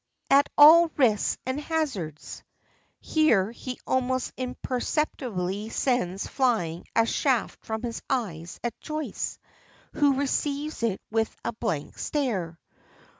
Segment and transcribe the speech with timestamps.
[0.31, 2.41] At all risks and hazards!"
[3.01, 9.37] here he almost imperceptibly sends flying a shaft from his eyes at Joyce,
[9.93, 12.57] who receives it with a blank stare.